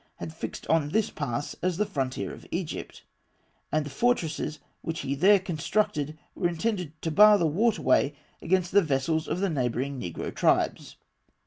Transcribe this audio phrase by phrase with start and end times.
[0.15, 3.03] had fixed on this pass as the frontier of Egypt,
[3.71, 8.71] and the fortresses which he there constructed were intended to bar the water way against
[8.71, 10.95] the vessels of the neighbouring negro tribes.